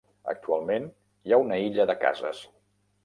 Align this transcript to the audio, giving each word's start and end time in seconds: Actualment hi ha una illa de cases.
Actualment 0.31 0.87
hi 1.29 1.35
ha 1.35 1.39
una 1.43 1.59
illa 1.67 1.89
de 1.93 1.97
cases. 2.07 2.43